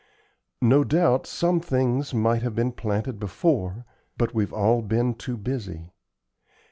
No 0.63 0.83
doubt, 0.83 1.27
some 1.27 1.59
things 1.59 2.11
might 2.11 2.41
have 2.41 2.55
been 2.55 2.71
planted 2.71 3.19
before, 3.19 3.85
but 4.17 4.33
we've 4.33 4.51
all 4.51 4.81
been 4.81 5.13
too 5.13 5.37
busy. 5.37 5.91